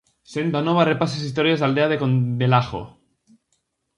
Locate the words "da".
1.59-1.67